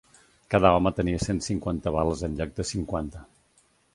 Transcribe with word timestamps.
Cada 0.53 0.71
home 0.77 0.91
tenia 0.99 1.19
cent 1.25 1.41
cinquanta 1.49 1.95
bales 1.97 2.25
en 2.29 2.39
lloc 2.39 2.57
de 2.61 2.67
cinquanta 2.73 3.25